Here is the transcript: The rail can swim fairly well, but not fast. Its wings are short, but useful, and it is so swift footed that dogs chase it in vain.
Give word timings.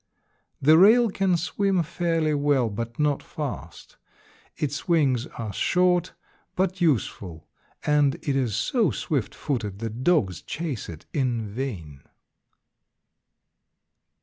The 0.59 0.79
rail 0.79 1.11
can 1.11 1.37
swim 1.37 1.83
fairly 1.83 2.33
well, 2.33 2.71
but 2.71 2.97
not 2.97 3.21
fast. 3.21 3.97
Its 4.57 4.87
wings 4.87 5.27
are 5.37 5.53
short, 5.53 6.13
but 6.55 6.81
useful, 6.81 7.47
and 7.85 8.15
it 8.15 8.35
is 8.35 8.55
so 8.55 8.89
swift 8.89 9.35
footed 9.35 9.77
that 9.77 10.03
dogs 10.03 10.41
chase 10.41 10.89
it 10.89 11.05
in 11.13 11.47
vain. 11.49 12.01